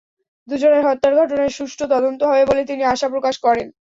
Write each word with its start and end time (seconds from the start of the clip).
দুজনের 0.47 0.83
হত্যার 0.87 1.13
ঘটনায় 1.19 1.55
সুষ্ঠু 1.57 1.83
তদন্ত 1.87 2.21
হবে 2.23 2.43
বলে 2.45 2.61
তিনি 2.65 2.83
আশা 2.93 3.07
প্রকাশ 3.13 3.35
করেন। 3.45 3.67